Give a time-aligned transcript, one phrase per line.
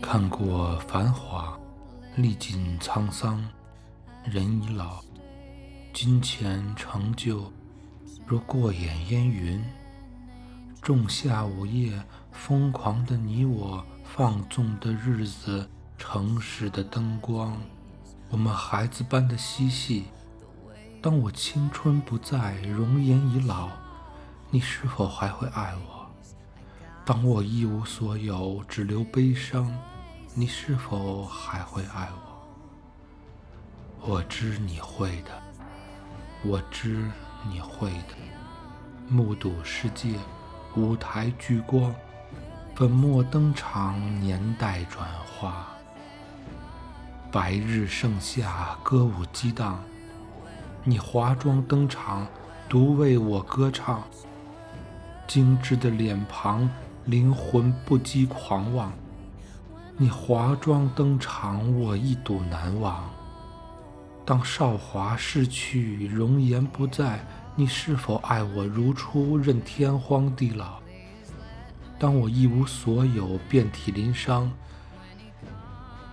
[0.00, 1.58] 看过繁华，
[2.14, 3.44] 历尽沧桑，
[4.24, 5.00] 人已老，
[5.92, 7.52] 金钱成就
[8.26, 9.62] 如过眼烟云。
[10.80, 17.56] 仲夏午夜，疯狂的你我，放纵的日子，城市的灯光，
[18.28, 20.04] 我们孩子般的嬉戏。
[21.02, 23.70] 当我青春不在，容颜已老，
[24.50, 25.95] 你是否还会爱我？
[27.06, 29.72] 当我一无所有，只留悲伤，
[30.34, 32.18] 你是否还会爱我？
[34.08, 35.30] 我知你会的，
[36.42, 37.08] 我知
[37.48, 38.16] 你会的。
[39.08, 40.18] 目睹世界，
[40.74, 41.94] 舞台聚光，
[42.74, 45.68] 粉墨登场，年代转化。
[47.30, 49.78] 白日盛夏，歌舞激荡，
[50.82, 52.26] 你华妆登场，
[52.68, 54.02] 独为我歌唱。
[55.28, 56.68] 精致的脸庞，
[57.06, 58.92] 灵魂不羁狂妄。
[59.96, 63.08] 你华妆登场，我一睹难忘。
[64.24, 67.24] 当韶华逝去，容颜不在，
[67.54, 70.80] 你是否爱我如初，任天荒地老？
[71.96, 74.50] 当我一无所有，遍体鳞伤，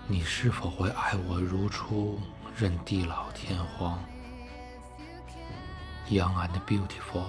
[0.08, 2.20] 你是否会爱我如初，
[2.56, 4.00] 任地老天荒
[6.08, 7.24] ？Young and Beautiful，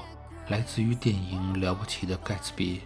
[0.48, 2.76] 来自于电影《了不起的盖茨比》。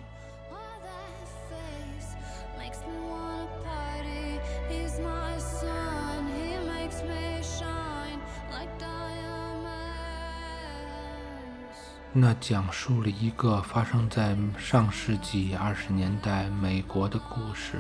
[12.13, 17.79] 那讲述了一个发生在上世纪二十年代美国的故事。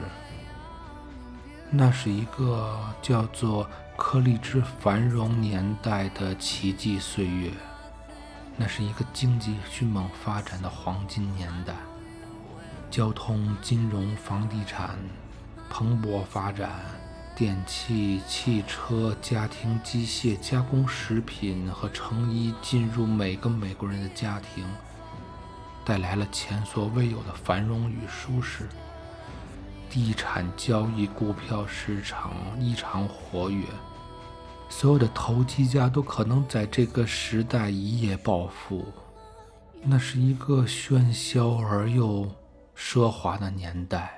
[1.71, 7.50] 那是一个叫做“颗粒之繁荣年代”的奇迹岁月，
[8.56, 11.75] 那是一个经济迅猛发展的黄金年代，
[12.91, 14.99] 交通、金融、房地产
[15.69, 16.71] 蓬勃发展，
[17.38, 24.65] 电器、汽车、家庭机械、加工食品和成衣进入每个美国人的家庭，
[25.84, 28.69] 带来了前所未有的繁荣与舒适。
[29.88, 33.65] 地产交易、股票市场异常活跃，
[34.69, 38.84] 所有的投机家都可能在这个时代一夜暴富。
[39.84, 42.28] 那是一个喧嚣而又
[42.77, 44.18] 奢华的年代。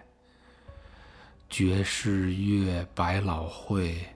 [1.50, 4.06] 爵士乐、百老汇，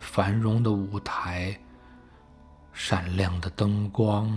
[0.00, 1.56] 繁荣的舞台，
[2.72, 4.36] 闪亮的灯光，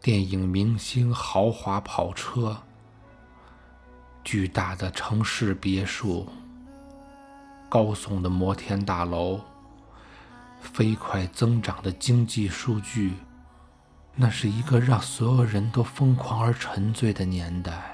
[0.00, 2.56] 电影明星，豪华跑车。
[4.22, 6.28] 巨大的城市别墅，
[7.68, 9.40] 高耸的摩天大楼，
[10.60, 13.14] 飞快增长的经济数据，
[14.14, 17.91] 那是一个让所有人都疯狂而沉醉的年代。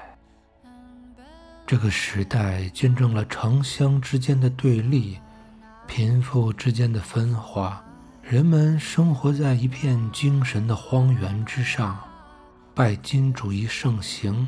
[1.69, 5.19] 这个时代见证了城乡之间的对立，
[5.85, 7.79] 贫富之间的分化，
[8.23, 11.99] 人们生活在一片精神的荒原之上，
[12.73, 14.47] 拜金主义盛行。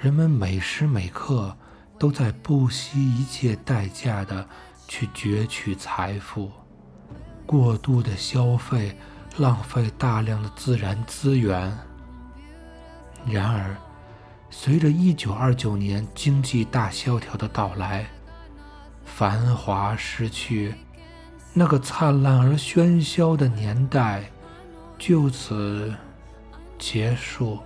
[0.00, 1.52] 人们每时每刻
[1.98, 4.48] 都在不惜一切代价的
[4.86, 6.52] 去攫取财富，
[7.44, 8.96] 过度的消费，
[9.38, 11.76] 浪费大量的自然资源。
[13.26, 13.76] 然而，
[14.48, 18.06] 随着1929年经济大萧条的到来，
[19.04, 20.74] 繁华失去，
[21.52, 24.24] 那个灿烂而喧嚣的年代
[24.98, 25.94] 就此
[26.78, 27.58] 结束。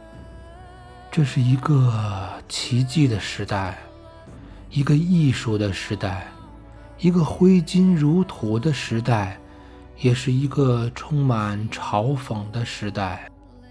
[1.11, 3.79] 这是一个奇迹的时代，
[4.71, 6.29] 一个艺术的时代，
[6.99, 9.38] 一个挥金如土的时代，
[9.99, 13.29] 也是一个充满嘲讽的时代。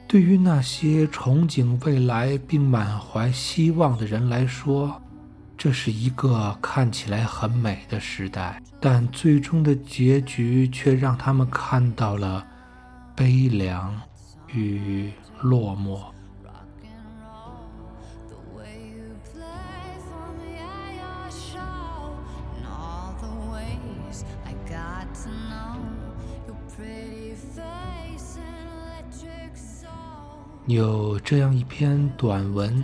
[0.10, 5.00] 对于那些憧憬未来并满怀希望的人来说，
[5.56, 12.44] 这是一个看起来很美的时代，但最终的结局却让他们看到了
[13.16, 14.02] 悲凉
[14.48, 15.12] 与
[15.42, 16.00] 落寞。
[30.70, 32.84] 有这样一篇短文，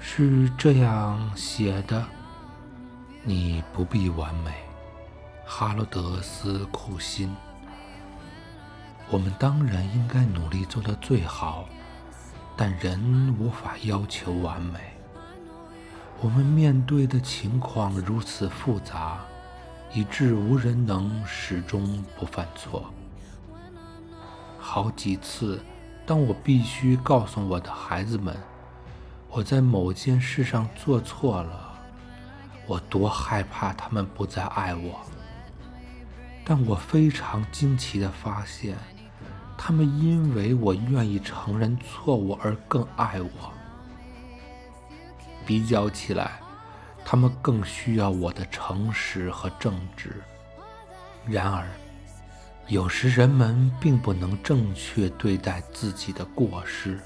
[0.00, 2.04] 是这样写的：
[3.22, 4.50] 你不必完美，
[5.46, 7.32] 哈罗德斯库辛。
[9.08, 11.64] 我们当然应该努力做到最好，
[12.56, 14.80] 但人无法要求完美。
[16.20, 19.20] 我们面对的情况如此复杂，
[19.94, 22.92] 以致无人能始终不犯错。
[24.58, 25.62] 好几次。
[26.08, 28.34] 当我必须告诉我的孩子们，
[29.28, 31.78] 我在某件事上做错了，
[32.66, 35.00] 我多害怕他们不再爱我。
[36.46, 38.74] 但我非常惊奇地发现，
[39.58, 43.52] 他们因为我愿意承认错误而更爱我。
[45.44, 46.40] 比较起来，
[47.04, 50.22] 他们更需要我的诚实和正直。
[51.26, 51.68] 然而，
[52.68, 57.00] 有时人们并不能正确对待自己的过失。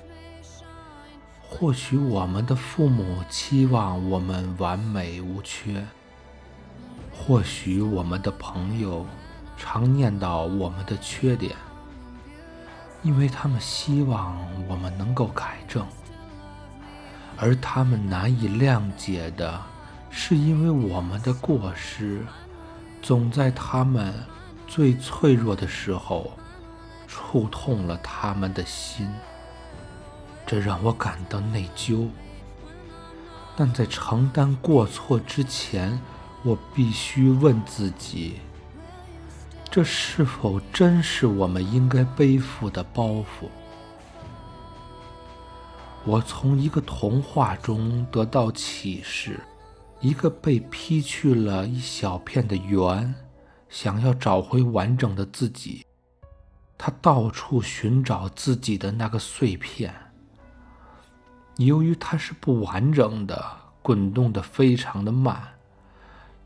[1.41, 5.87] 或许我们的父母期望我们完美无缺，
[7.13, 9.07] 或许我们的朋友
[9.57, 11.55] 常念叨我们的缺点，
[13.05, 14.37] 因为他们希望
[14.67, 15.87] 我们能够改正。
[17.37, 19.61] 而他们难以谅解的
[20.11, 22.27] 是，因为我们的过失
[23.01, 24.13] 总在他们。
[24.75, 26.33] 最脆弱的时候，
[27.07, 29.07] 触痛了他们的心，
[30.47, 32.09] 这让我感到内疚。
[33.55, 36.01] 但在承担过错之前，
[36.43, 38.37] 我必须问自己：
[39.71, 43.51] 这是否真是我们应该背负的包袱？
[46.07, 49.39] 我从一个童话中得到启示：
[50.01, 53.15] 一个被劈去了一小片的圆。
[53.73, 55.87] 想要找回完整的自己，
[56.77, 59.95] 他到处寻找自己的那个碎片。
[61.57, 63.43] 由于它是不完整的，
[63.81, 65.43] 滚动的非常的慢，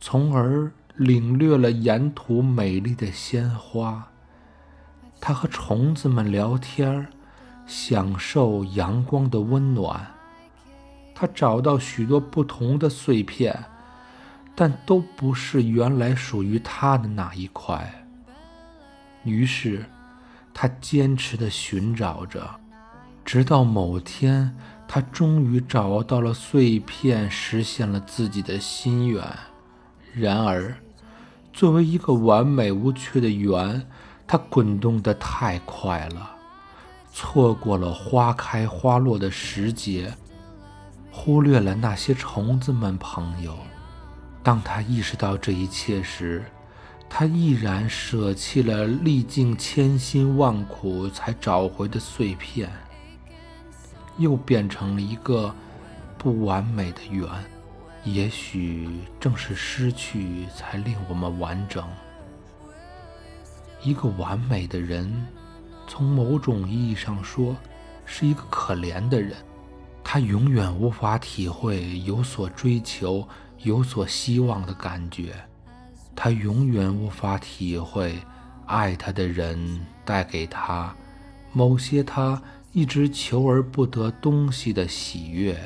[0.00, 4.06] 从而领略了沿途美丽的鲜花。
[5.20, 7.08] 他和虫子们聊天，
[7.66, 10.14] 享受阳光的温暖。
[11.12, 13.64] 他找到许多不同的碎片。
[14.56, 18.04] 但都不是原来属于他的那一块。
[19.22, 19.84] 于是，
[20.54, 22.58] 他坚持地寻找着，
[23.24, 24.56] 直到某天，
[24.88, 29.22] 他终于找到了碎片，实现了自己的心愿。
[30.14, 30.74] 然而，
[31.52, 33.86] 作为一个完美无缺的圆，
[34.26, 36.30] 它滚动得太快了，
[37.12, 40.14] 错过了花开花落的时节，
[41.10, 43.56] 忽略了那些虫子们朋友。
[44.46, 46.44] 当他意识到这一切时，
[47.10, 52.70] 他毅然舍弃了历尽千辛万苦才找回的碎片，
[54.18, 55.52] 又变成了一个
[56.16, 57.28] 不完美的圆。
[58.04, 58.88] 也许
[59.18, 61.84] 正是失去，才令我们完整。
[63.82, 65.26] 一个完美的人，
[65.88, 67.56] 从某种意义上说，
[68.04, 69.34] 是一个可怜的人。
[70.04, 73.26] 他永远无法体会有所追求。
[73.62, 75.34] 有所希望的感觉，
[76.14, 78.18] 他永远无法体会
[78.66, 80.94] 爱他的人带给他
[81.52, 82.40] 某些他
[82.72, 85.58] 一直求而不得东西的喜悦。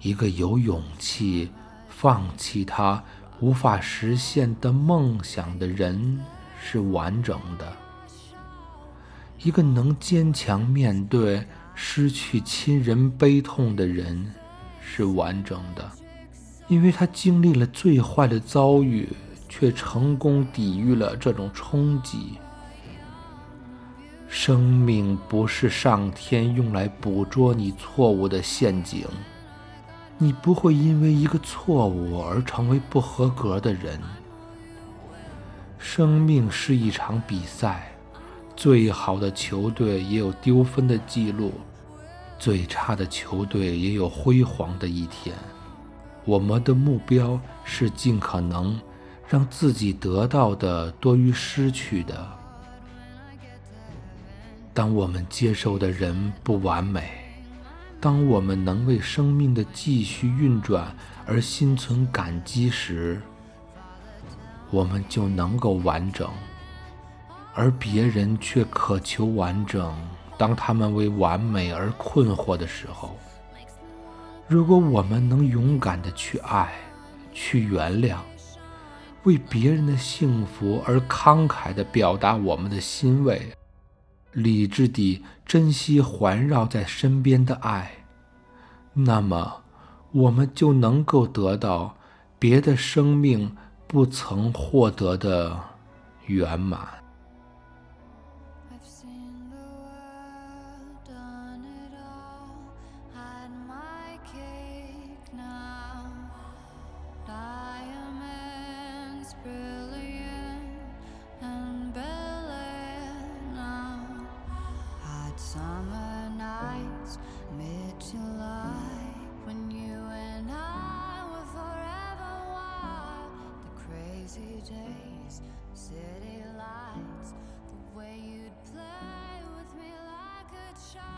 [0.00, 1.50] 一个有勇气
[1.88, 3.02] 放弃他
[3.40, 6.20] 无法实现的梦想的人
[6.62, 7.72] 是完整的。
[9.42, 14.32] 一个能坚强面对失去亲人悲痛的人
[14.80, 15.90] 是完整的。
[16.68, 19.08] 因为他经历了最坏的遭遇，
[19.48, 22.38] 却成功抵御了这种冲击。
[24.28, 29.06] 生命不是上天用来捕捉你错误的陷阱，
[30.18, 34.00] 你不会因为一个错误而成为不合格的人。
[35.78, 37.92] 生命是一场比赛，
[38.56, 41.52] 最好的球队也有丢分的记录，
[42.38, 45.36] 最差的球队也有辉煌的一天。
[46.24, 48.80] 我们的目标是尽可能
[49.28, 52.26] 让自己得到的多于失去的。
[54.72, 57.10] 当我们接受的人不完美，
[58.00, 60.94] 当我们能为生命的继续运转
[61.26, 63.20] 而心存感激时，
[64.70, 66.26] 我们就能够完整；
[67.54, 69.94] 而别人却渴求完整，
[70.36, 73.16] 当他们为完美而困惑的时候，
[74.46, 76.74] 如果我们能勇敢的去爱、
[77.32, 78.18] 去原谅，
[79.22, 83.40] 为别人的幸福而慷慨的表达我们的欣慰。
[84.32, 87.90] 理智地珍惜环绕在身边的爱，
[88.92, 89.62] 那么
[90.10, 91.96] 我们就能够得到
[92.38, 95.58] 别的生命不曾获得的
[96.26, 96.86] 圆满。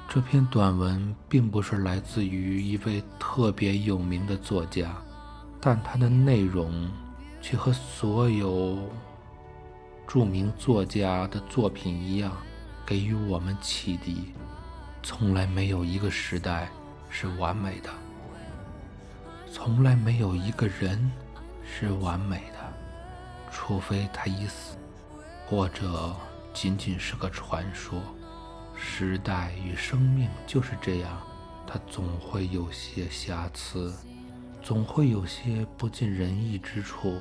[0.08, 4.96] 这篇短文并不是来自于一位特别有名的作家，
[5.60, 6.90] 但它的内容
[7.42, 8.78] 却和所有
[10.06, 12.32] 著名作家的作品一样，
[12.86, 14.32] 给予我们启迪。
[15.02, 16.70] 从来没有一个时代
[17.10, 17.90] 是完美的，
[19.52, 21.12] 从来没有一个人
[21.62, 22.55] 是完美的，
[23.58, 24.76] 除非他已死，
[25.46, 26.14] 或者
[26.52, 27.98] 仅仅是个传说。
[28.76, 31.22] 时代与生命就是这样，
[31.66, 33.94] 它总会有些瑕疵，
[34.62, 37.18] 总会有些不尽人意之处。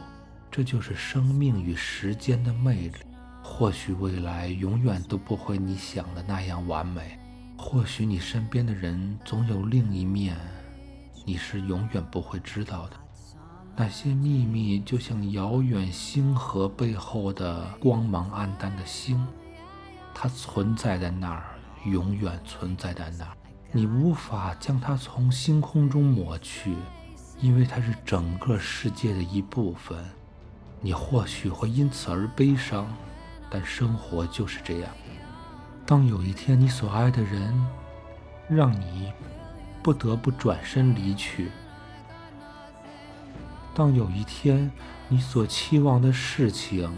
[0.51, 2.97] 这就是生命与时间的魅力。
[3.41, 7.17] 或许未来永远都不会你想的那样完美，
[7.57, 10.37] 或许你身边的人总有另一面，
[11.25, 12.97] 你是永远不会知道的。
[13.77, 19.27] 那些秘密就像遥远星河背后的光芒暗淡的星。
[20.13, 21.44] 它存在在那儿，
[21.86, 23.32] 永远存在在那儿。
[23.74, 26.74] 你无法将它从星空中抹去，
[27.41, 29.98] 因为它是整个世界的一部分。
[30.79, 32.88] 你或许会因此而悲伤，
[33.50, 34.89] 但生活就是这样。
[35.86, 37.53] 当有一天你所爱的人
[38.48, 39.12] 让你
[39.84, 41.51] 不得不转身离去，
[43.75, 44.72] 当有一天
[45.10, 46.91] 你所期望的事情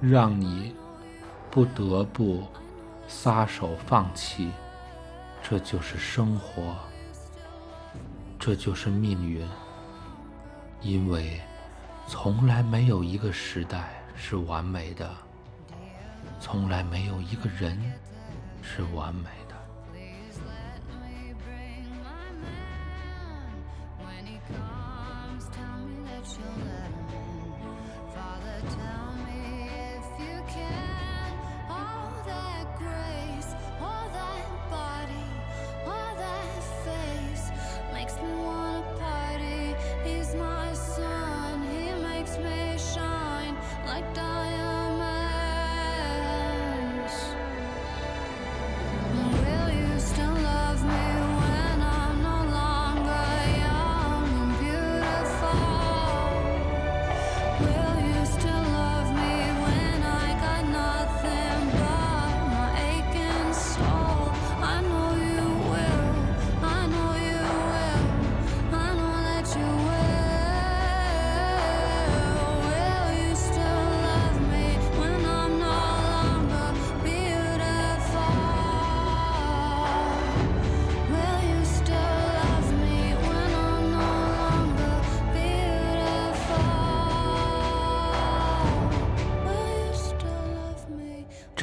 [0.00, 0.74] 让你……
[1.50, 2.42] 不得不
[3.06, 4.50] 撒手放弃，
[5.40, 6.74] 这就是生活，
[8.40, 9.46] 这就是命运。
[10.80, 11.40] 因为
[12.08, 15.08] 从来没有一个时代是完美的，
[16.40, 17.80] 从来没有一个人
[18.60, 19.30] 是完美。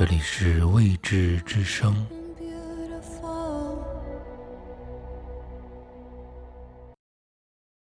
[0.01, 1.95] 这里是未知之声。